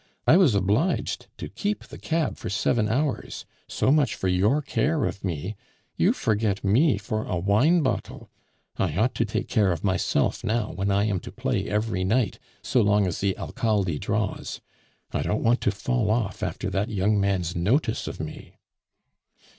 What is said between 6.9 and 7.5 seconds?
for a